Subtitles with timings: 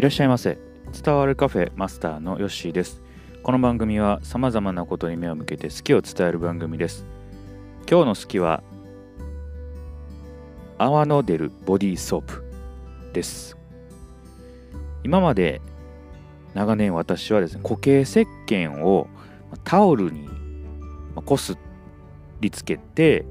[0.00, 0.56] いらっしゃいませ。
[1.04, 3.02] 伝わるカフェマスターのヨッシーです。
[3.42, 7.04] この番組はさまざまなことに目を向けて好きを伝える番組です。
[7.86, 8.62] 今日の好きは
[10.78, 12.42] 泡の出るボディーソープ
[13.12, 13.58] です。
[15.04, 15.60] 今まで
[16.54, 19.06] 長年私はですね固形石鹸を
[19.64, 20.30] タオルに
[21.26, 21.58] こす
[22.40, 23.26] りつけて、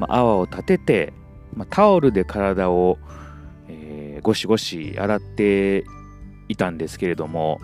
[0.00, 1.12] まあ、泡を立てて、
[1.54, 2.96] まあ、タオルで体を、
[3.68, 5.84] えー、ゴシゴシ洗って
[6.48, 7.60] いたんですけれども、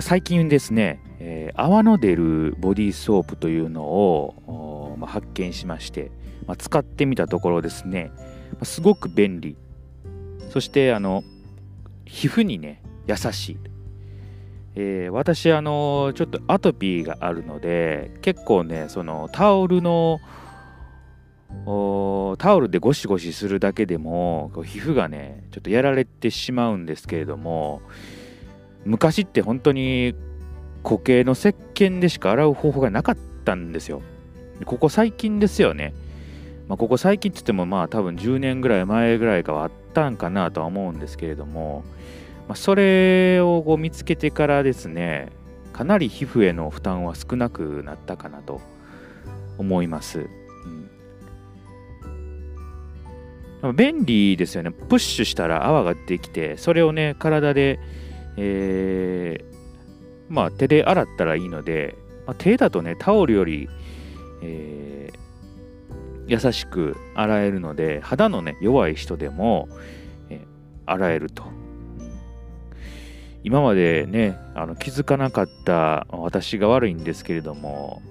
[0.00, 6.10] 最近ですね、えー、泡の出るボディーソープというのを、まあ、発見しまして、
[6.46, 8.12] まあ、使ってみたところですね、
[8.52, 9.56] まあ、すごく便利。
[10.50, 11.24] そしてあの
[12.04, 13.58] 皮膚にね優しい。
[14.78, 20.20] えー、私あのちょっとアトピーがあるので結構ねそのタオルの
[21.64, 27.80] タオルでゴシゴシするだけでも皮膚がねちょっとやられてしまうんですけれども
[28.84, 30.14] 昔って本当に
[30.84, 34.02] 固形の石鹸でしか洗う方法がなかったんですよ。
[34.64, 35.92] ここ最近ですよね、
[36.68, 41.84] まあ、ここ最近って言ってもまあ多分10年ぐらい前ぐらいかはあったんかなとは思うんですけれども
[42.48, 45.30] まあ、それをこう見つけてからですね
[45.72, 48.60] かなり皮膚への負担は少なくなったかなと
[49.58, 50.28] 思います、
[53.72, 54.70] 便利ですよね。
[54.70, 57.78] プッシュしたら泡ができてそれをね体で、
[58.36, 59.44] えー、
[60.28, 63.68] まあ手で洗ったらいいので、まあ、手だとねタオルより、
[64.42, 69.68] えー、優しく洗えるので肌のね弱い人でも、
[70.30, 71.44] えー、洗えると。
[73.46, 78.02] 今までねあの気づかなかった私が悪いんですけれども、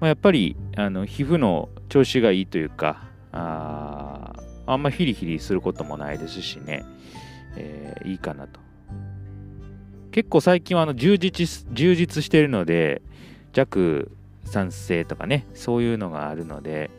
[0.00, 3.75] まあ、やっぱりあの皮膚の調子がいいというかあ
[4.66, 6.84] あんまヒリヒリすることもないですしね、
[7.56, 8.60] えー、いいかなと。
[10.10, 13.02] 結構最近はあの充実充実してるので
[13.52, 14.10] 弱
[14.44, 16.90] 酸性とかねそういうのがあるので、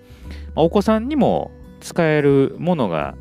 [0.56, 3.16] まあ、お子さんにも使えるものが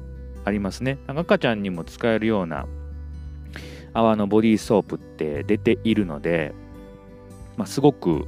[0.44, 0.98] ありますね。
[1.06, 2.66] 赤ちゃんにも使えるような
[3.94, 6.52] 泡のボディーソープって出ているので、
[7.56, 8.26] まあ、すごく、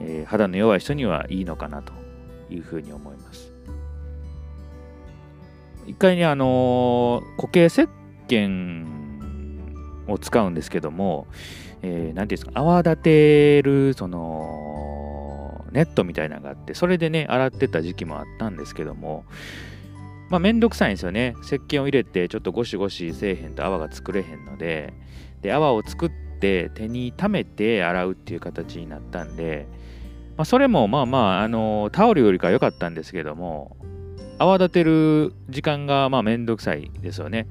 [0.00, 1.94] えー、肌の弱い人にはいいのかなと
[2.50, 3.55] いうふうに思います。
[5.86, 7.88] 一回ね、あのー、固形石
[8.28, 8.84] 鹸
[10.08, 11.26] を使うんですけども、
[11.82, 19.24] えー、ていうんですか、泡立てる、その、ネットみたいなのがあって、それでね、洗ってた時期もあったんですけども、
[20.28, 21.34] まあ、めんどくさいんですよね。
[21.42, 24.92] 石鹸を入れて、ちょっとゴシゴシせえへんと泡が作れへんので、
[25.42, 26.10] で、泡を作っ
[26.40, 29.68] て手に溜めて洗うっていう形になったんで、
[30.36, 33.76] まあ、それもまあまあ、あのタオルよりか良かったんですけども、
[34.38, 37.46] 泡立てる時間がまあめんどくさいですよね。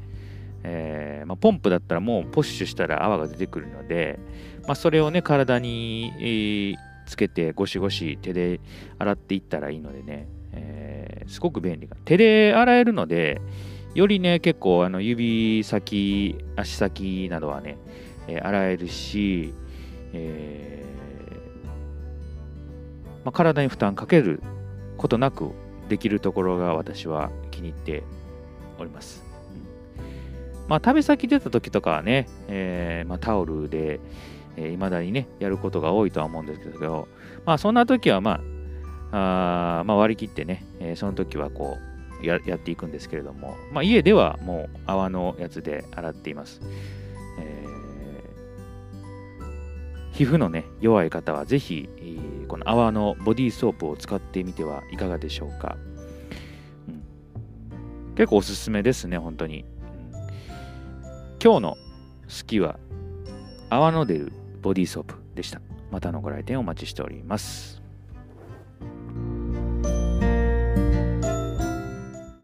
[0.64, 4.20] えーまあ、ポンプだったらもうポッシュしたら泡が出てくるので、
[4.66, 6.76] まあ、それをね、体に、
[7.06, 8.60] つけてゴシゴシ手で
[8.98, 11.88] 洗っていったらいいのでね、えー、すごく便利。
[12.04, 13.42] 手で洗えるので、
[13.94, 17.78] よりね、結構あの指先、足先などはね、
[18.28, 19.54] えー、洗えるし、
[20.14, 20.86] えー
[23.24, 24.42] まあ、体に負担かける
[24.98, 25.52] ことなく
[25.90, 28.04] できるところが私は気に入って
[28.80, 29.24] おります。
[30.68, 34.00] まあ、旅先出た時とかはね、えーまあ、タオルで、
[34.58, 37.08] えー、未だにね、やることが多いとは思うんですけど、
[37.46, 38.42] まあ、そんな時は、ま
[39.12, 41.78] あ、あまあ、割り切ってね、えー、その時はこ
[42.22, 46.62] うややっていくんですけれども、まあ、家ではもう泡のやつで洗っています。
[47.40, 52.02] えー、皮膚のね、弱い方はぜひ、え
[52.46, 55.78] この泡のボディーソープを使ってみてはいかがでしょうか。
[56.88, 56.92] う
[58.12, 59.64] ん、結構おすすめですね、本当に。
[59.64, 59.68] うん、
[61.44, 61.78] 今日の
[62.28, 62.80] 好きは
[63.70, 65.62] 泡の出るボディーソープでした。
[65.92, 67.85] またのご来店お待ちしております。